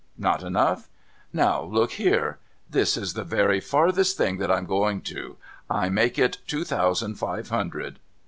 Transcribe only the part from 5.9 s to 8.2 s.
make it two thousand five hundred.